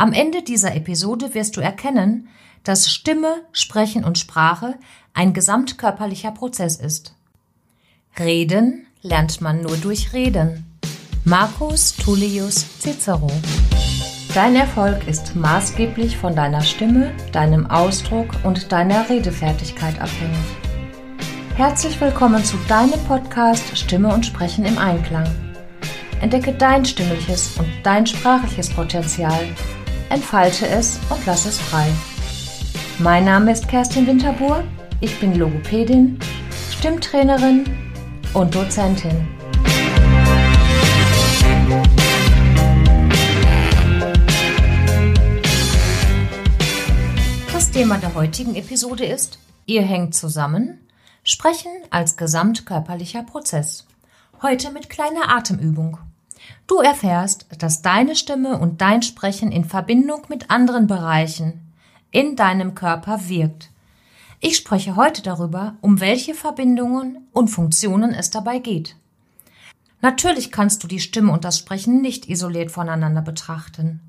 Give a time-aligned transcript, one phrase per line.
[0.00, 2.28] Am Ende dieser Episode wirst du erkennen,
[2.62, 4.78] dass Stimme, Sprechen und Sprache
[5.12, 7.16] ein gesamtkörperlicher Prozess ist.
[8.16, 10.78] Reden lernt man nur durch Reden.
[11.24, 13.28] Marcus Tullius Cicero.
[14.34, 20.38] Dein Erfolg ist maßgeblich von deiner Stimme, deinem Ausdruck und deiner Redefertigkeit abhängig.
[21.56, 25.28] Herzlich willkommen zu deinem Podcast Stimme und Sprechen im Einklang.
[26.20, 29.44] Entdecke dein stimmliches und dein sprachliches Potenzial,
[30.10, 31.86] entfalte es und lass es frei.
[32.98, 34.64] Mein Name ist Kerstin Winterbuhr,
[35.00, 36.18] ich bin Logopädin,
[36.72, 37.64] Stimmtrainerin
[38.34, 39.28] und Dozentin.
[47.52, 50.80] Das Thema der heutigen Episode ist Ihr hängt zusammen,
[51.24, 53.86] Sprechen als gesamtkörperlicher Prozess.
[54.40, 55.98] Heute mit kleiner Atemübung.
[56.66, 61.72] Du erfährst, dass deine Stimme und dein Sprechen in Verbindung mit anderen Bereichen
[62.10, 63.70] in deinem Körper wirkt.
[64.40, 68.96] Ich spreche heute darüber, um welche Verbindungen und Funktionen es dabei geht.
[70.00, 74.00] Natürlich kannst du die Stimme und das Sprechen nicht isoliert voneinander betrachten.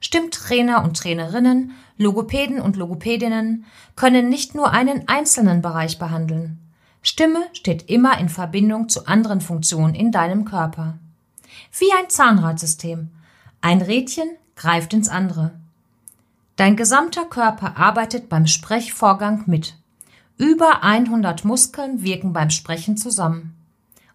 [0.00, 6.58] Stimmtrainer und Trainerinnen, Logopäden und Logopädinnen können nicht nur einen einzelnen Bereich behandeln.
[7.02, 10.98] Stimme steht immer in Verbindung zu anderen Funktionen in deinem Körper.
[11.72, 13.10] Wie ein Zahnradsystem.
[13.60, 15.52] Ein Rädchen greift ins andere.
[16.56, 19.76] Dein gesamter Körper arbeitet beim Sprechvorgang mit.
[20.36, 23.56] Über 100 Muskeln wirken beim Sprechen zusammen.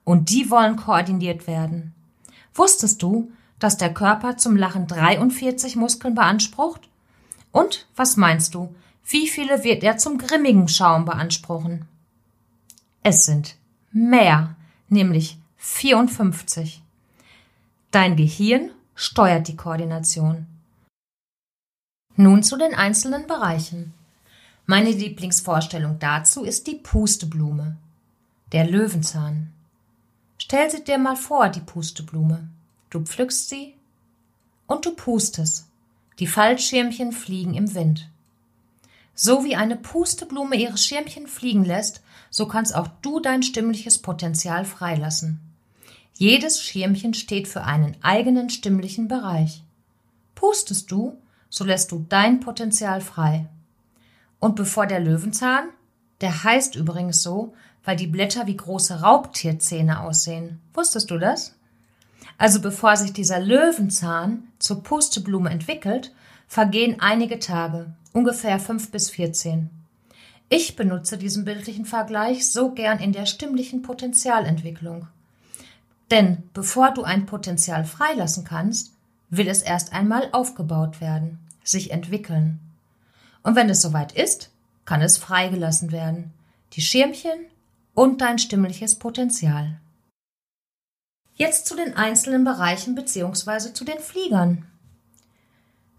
[0.03, 1.93] Und die wollen koordiniert werden.
[2.53, 6.89] Wusstest du, dass der Körper zum Lachen 43 Muskeln beansprucht?
[7.51, 11.85] Und was meinst du, wie viele wird er zum grimmigen Schaum beanspruchen?
[13.01, 13.55] Es sind
[13.91, 14.55] mehr,
[14.89, 16.81] nämlich 54.
[17.95, 20.47] Dein Gehirn steuert die Koordination.
[22.17, 23.93] Nun zu den einzelnen Bereichen.
[24.65, 27.77] Meine Lieblingsvorstellung dazu ist die Pusteblume,
[28.51, 29.53] der Löwenzahn.
[30.38, 32.50] Stell sie dir mal vor, die Pusteblume.
[32.89, 33.75] Du pflückst sie
[34.67, 35.69] und du pustest.
[36.19, 38.09] Die Fallschirmchen fliegen im Wind.
[39.13, 44.66] So wie eine Pusteblume ihre Schirmchen fliegen lässt, so kannst auch du dein stimmliches Potenzial
[44.66, 45.44] freilassen.
[46.17, 49.63] Jedes Schirmchen steht für einen eigenen stimmlichen Bereich.
[50.33, 51.17] Pustest du,
[51.49, 53.49] so lässt du dein Potenzial frei.
[54.39, 55.65] Und bevor der Löwenzahn,
[56.21, 57.53] der heißt übrigens so,
[57.83, 60.61] weil die Blätter wie große Raubtierzähne aussehen.
[60.73, 61.55] Wusstest du das?
[62.37, 66.13] Also bevor sich dieser Löwenzahn zur Pusteblume entwickelt,
[66.47, 69.69] vergehen einige Tage, ungefähr fünf bis vierzehn.
[70.47, 75.07] Ich benutze diesen bildlichen Vergleich so gern in der stimmlichen Potenzialentwicklung.
[76.11, 78.93] Denn bevor du ein Potenzial freilassen kannst,
[79.29, 82.59] will es erst einmal aufgebaut werden, sich entwickeln.
[83.43, 84.51] Und wenn es soweit ist,
[84.85, 86.33] kann es freigelassen werden.
[86.73, 87.45] Die Schirmchen
[87.94, 89.79] und dein stimmliches Potenzial.
[91.33, 93.73] Jetzt zu den einzelnen Bereichen bzw.
[93.73, 94.65] zu den Fliegern.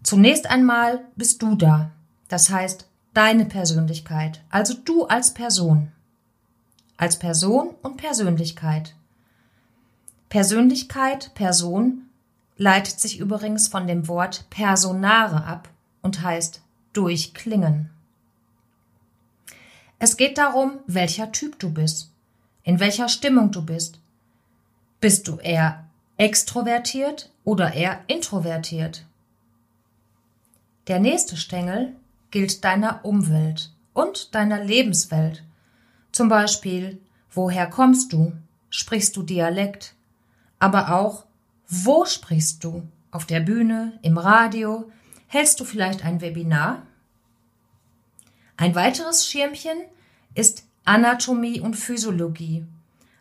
[0.03, 1.91] Zunächst einmal bist du da,
[2.27, 5.91] das heißt deine Persönlichkeit, also du als Person.
[6.95, 8.95] Als Person und Persönlichkeit.
[10.29, 12.09] Persönlichkeit, Person
[12.57, 15.69] leitet sich übrigens von dem Wort personare ab
[16.01, 16.61] und heißt
[16.93, 17.89] durchklingen.
[19.99, 22.11] Es geht darum, welcher Typ du bist,
[22.63, 23.99] in welcher Stimmung du bist.
[24.99, 25.85] Bist du eher
[26.17, 29.05] extrovertiert oder eher introvertiert?
[30.87, 31.95] Der nächste Stängel
[32.31, 35.43] gilt deiner Umwelt und deiner Lebenswelt.
[36.11, 36.99] Zum Beispiel,
[37.31, 38.33] woher kommst du?
[38.69, 39.95] Sprichst du Dialekt?
[40.59, 41.25] Aber auch,
[41.67, 42.87] wo sprichst du?
[43.11, 44.91] Auf der Bühne, im Radio?
[45.27, 46.83] Hältst du vielleicht ein Webinar?
[48.57, 49.77] Ein weiteres Schirmchen
[50.33, 52.65] ist Anatomie und Physiologie.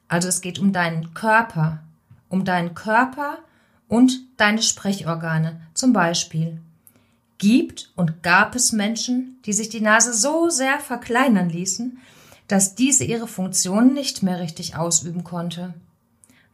[0.08, 1.82] Also es geht um deinen Körper,
[2.28, 3.38] um deinen Körper
[3.88, 5.60] und deine Sprechorgane.
[5.74, 6.60] Zum Beispiel
[7.38, 11.98] gibt und gab es Menschen, die sich die Nase so sehr verkleinern ließen,
[12.48, 15.74] dass diese ihre Funktion nicht mehr richtig ausüben konnte.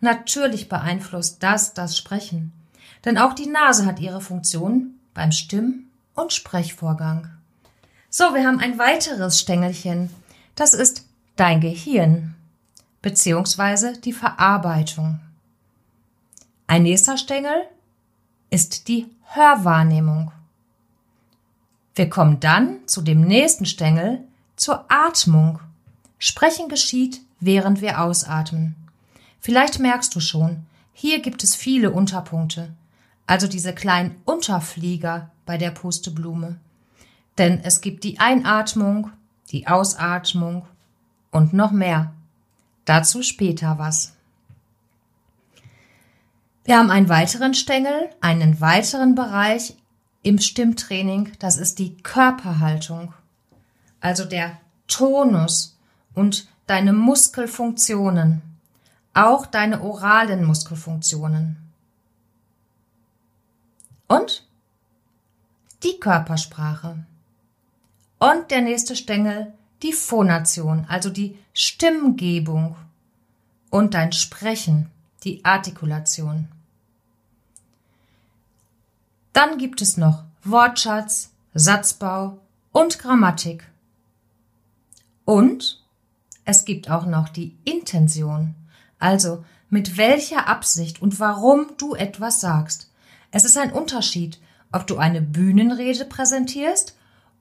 [0.02, 2.52] Natürlich beeinflusst das das Sprechen,
[3.04, 5.84] denn auch die Nase hat ihre Funktion beim Stimm-
[6.14, 7.28] und Sprechvorgang.
[8.10, 10.10] So, wir haben ein weiteres Stängelchen.
[10.56, 11.06] Das ist
[11.36, 12.34] dein Gehirn
[13.00, 15.20] beziehungsweise die Verarbeitung.
[16.66, 17.62] Ein nächster Stängel
[18.50, 20.32] ist die Hörwahrnehmung.
[21.94, 24.24] Wir kommen dann zu dem nächsten Stängel
[24.56, 25.60] zur Atmung.
[26.18, 28.81] Sprechen geschieht, während wir ausatmen.
[29.42, 32.72] Vielleicht merkst du schon, hier gibt es viele Unterpunkte.
[33.26, 36.58] also diese kleinen Unterflieger bei der Pusteblume.
[37.38, 39.10] Denn es gibt die Einatmung,
[39.50, 40.66] die Ausatmung
[41.30, 42.12] und noch mehr.
[42.84, 44.14] Dazu später was.
[46.64, 49.76] Wir haben einen weiteren Stängel, einen weiteren Bereich
[50.22, 53.14] im Stimmtraining, das ist die Körperhaltung,
[54.00, 55.78] also der Tonus
[56.14, 58.42] und deine Muskelfunktionen,
[59.14, 61.56] auch deine oralen Muskelfunktionen.
[64.08, 64.46] Und
[65.82, 67.04] die Körpersprache.
[68.18, 72.76] Und der nächste Stängel, die Phonation, also die Stimmgebung
[73.70, 74.90] und dein Sprechen,
[75.24, 76.48] die Artikulation.
[79.32, 82.38] Dann gibt es noch Wortschatz, Satzbau
[82.70, 83.64] und Grammatik.
[85.24, 85.82] Und
[86.44, 88.54] es gibt auch noch die Intention,
[89.02, 92.90] also mit welcher Absicht und warum du etwas sagst.
[93.30, 94.38] Es ist ein Unterschied,
[94.70, 96.96] ob du eine Bühnenrede präsentierst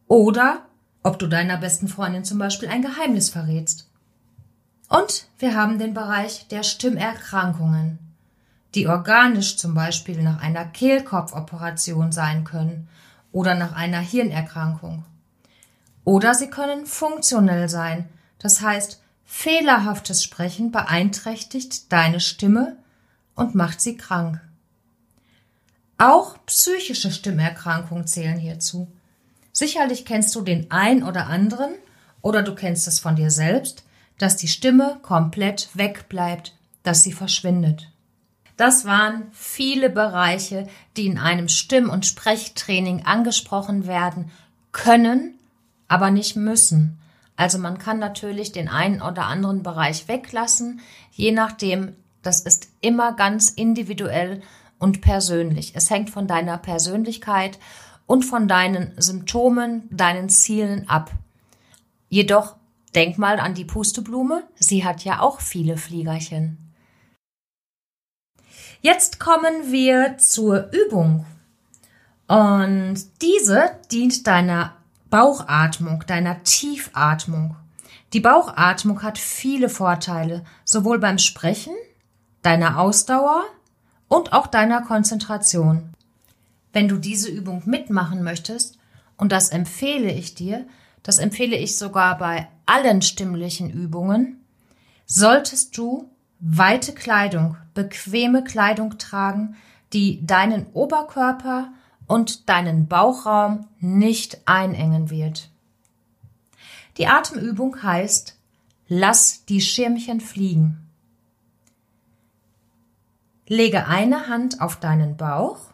[0.08, 0.66] oder
[1.04, 3.90] ob du deiner besten Freundin zum Beispiel ein Geheimnis verrätst.
[4.88, 8.00] Und wir haben den Bereich der Stimmerkrankungen,
[8.75, 12.88] die organisch zum Beispiel nach einer Kehlkopfoperation sein können
[13.31, 15.06] oder nach einer Hirnerkrankung.
[16.04, 18.10] Oder sie können funktionell sein,
[18.40, 19.00] das heißt,
[19.31, 22.75] fehlerhaftes Sprechen beeinträchtigt deine Stimme
[23.33, 24.42] und macht sie krank.
[25.98, 28.92] Auch psychische Stimmerkrankungen zählen hierzu.
[29.54, 31.72] Sicherlich kennst du den ein oder anderen
[32.22, 33.86] oder du kennst es von dir selbst,
[34.19, 37.89] dass die Stimme komplett wegbleibt, dass sie verschwindet.
[38.57, 40.68] Das waren viele Bereiche,
[40.98, 44.30] die in einem Stimm- und Sprechtraining angesprochen werden
[44.74, 45.36] können,
[45.88, 47.00] aber nicht müssen.
[47.42, 50.80] Also man kann natürlich den einen oder anderen Bereich weglassen,
[51.12, 54.44] je nachdem, das ist immer ganz individuell
[54.78, 55.72] und persönlich.
[55.74, 57.58] Es hängt von deiner Persönlichkeit
[58.06, 61.10] und von deinen Symptomen, deinen Zielen ab.
[62.10, 62.58] Jedoch
[62.94, 66.76] denk mal an die Pusteblume, sie hat ja auch viele Fliegerchen.
[68.82, 71.26] Jetzt kommen wir zur Übung.
[72.28, 74.76] Und diese dient deiner
[75.12, 77.58] Bauchatmung, deiner Tiefatmung.
[78.13, 81.74] Die Bauchatmung hat viele Vorteile, sowohl beim Sprechen,
[82.42, 83.44] deiner Ausdauer
[84.08, 85.94] und auch deiner Konzentration.
[86.72, 88.80] Wenn du diese Übung mitmachen möchtest,
[89.18, 90.66] und das empfehle ich dir,
[91.04, 94.44] das empfehle ich sogar bei allen stimmlichen Übungen,
[95.06, 96.10] solltest du
[96.40, 99.57] weite Kleidung, bequeme Kleidung tragen,
[99.92, 101.74] die deinen Oberkörper
[102.12, 105.50] und deinen Bauchraum nicht einengen wird.
[106.98, 108.38] Die Atemübung heißt
[108.90, 110.90] Lass die Schirmchen fliegen.
[113.48, 115.69] Lege eine Hand auf deinen Bauch.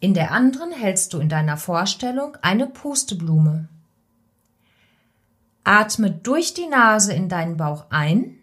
[0.00, 3.68] In der anderen hältst du in deiner Vorstellung eine Pusteblume.
[5.62, 8.36] Atme durch die Nase in deinen Bauch ein,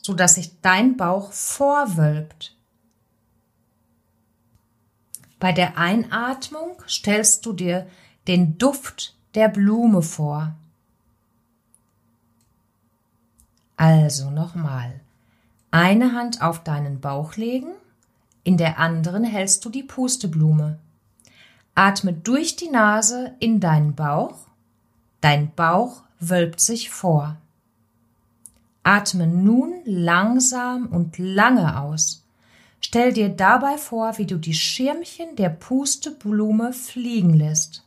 [0.00, 2.55] sodass sich dein Bauch vorwölbt.
[5.38, 7.86] Bei der Einatmung stellst du dir
[8.26, 10.54] den Duft der Blume vor.
[13.76, 15.00] Also nochmal.
[15.70, 17.72] Eine Hand auf deinen Bauch legen,
[18.44, 20.78] in der anderen hältst du die Pusteblume.
[21.74, 24.46] Atme durch die Nase in deinen Bauch,
[25.20, 27.36] dein Bauch wölbt sich vor.
[28.82, 32.25] Atme nun langsam und lange aus.
[32.80, 37.84] Stell dir dabei vor, wie du die Schirmchen der Pusteblume fliegen lässt.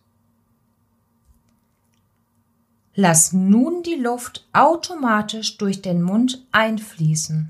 [2.95, 7.49] Lass nun die Luft automatisch durch den Mund einfließen.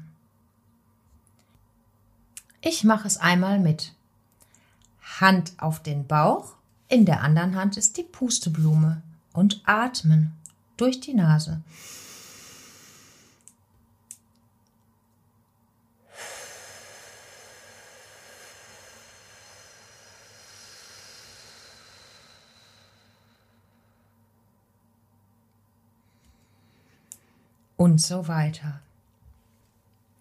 [2.62, 3.94] Ich mache es einmal mit.
[5.20, 6.54] Hand auf den Bauch,
[6.88, 9.02] in der anderen Hand ist die Pusteblume
[9.34, 10.34] und atmen
[10.78, 11.62] durch die Nase.
[27.80, 28.82] Und so weiter.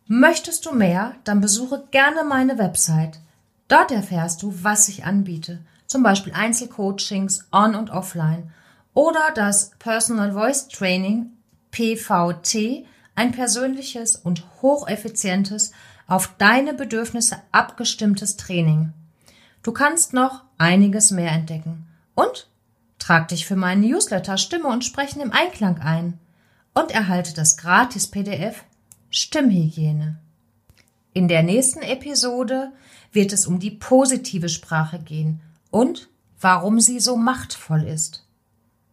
[0.07, 3.19] Möchtest du mehr, dann besuche gerne meine Website.
[3.67, 8.53] Dort erfährst du, was ich anbiete, zum Beispiel Einzelcoachings on und offline
[8.95, 11.33] oder das Personal Voice Training
[11.73, 12.87] PVT,
[13.17, 15.73] ein persönliches und hocheffizientes,
[16.07, 18.93] auf deine Bedürfnisse abgestimmtes Training.
[19.65, 21.89] Du kannst noch einiges mehr entdecken.
[22.15, 22.47] Und
[23.01, 26.21] trag dich für meinen Newsletter Stimme und Sprechen im Einklang ein
[26.79, 28.65] und erhalte das gratis PDF
[29.11, 30.19] Stimmhygiene.
[31.13, 32.73] In der nächsten Episode
[33.13, 36.09] wird es um die positive Sprache gehen und
[36.41, 38.25] warum sie so machtvoll ist.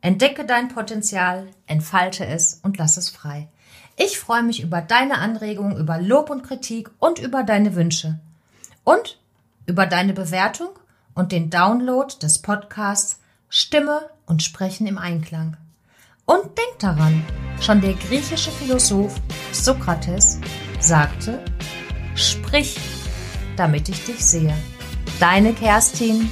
[0.02, 3.50] Entdecke dein Potenzial, entfalte es und lass es frei.
[3.98, 8.20] Ich freue mich über deine Anregungen, über Lob und Kritik und über deine Wünsche.
[8.84, 9.20] Und
[9.66, 10.70] über deine Bewertung
[11.14, 15.58] und den Download des Podcasts Stimme und Sprechen im Einklang.
[16.26, 17.24] Und denk daran,
[17.62, 19.14] schon der griechische Philosoph
[19.52, 20.40] Sokrates
[20.80, 21.44] sagte,
[22.16, 22.78] sprich,
[23.56, 24.54] damit ich dich sehe.
[25.20, 26.30] Deine Kerstin